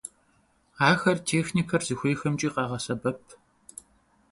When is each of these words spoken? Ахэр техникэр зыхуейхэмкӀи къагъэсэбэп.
Ахэр 0.89 1.17
техникэр 1.31 1.81
зыхуейхэмкӀи 1.87 2.49
къагъэсэбэп. 2.53 3.19